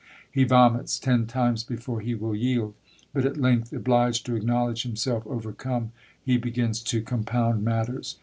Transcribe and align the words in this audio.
He 0.31 0.45
vomits 0.45 0.97
ten 0.97 1.27
times 1.27 1.63
before 1.63 2.01
he 2.01 2.15
will 2.15 2.33
yield; 2.33 2.73
but, 3.13 3.23
at 3.23 3.37
length 3.37 3.71
obliged 3.71 4.25
to 4.25 4.35
acknowledge 4.35 4.81
himself 4.81 5.27
overcome, 5.27 5.91
he 6.25 6.37
begins 6.37 6.81
to 6.85 7.03
compound 7.03 7.63
matters. 7.63 8.17